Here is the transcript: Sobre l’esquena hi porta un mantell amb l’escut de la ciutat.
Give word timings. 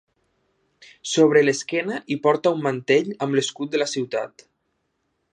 Sobre 1.09 1.43
l’esquena 1.43 1.99
hi 2.07 2.17
porta 2.23 2.53
un 2.57 2.63
mantell 2.67 3.11
amb 3.27 3.37
l’escut 3.39 3.75
de 3.75 3.83
la 3.83 3.89
ciutat. 3.93 4.47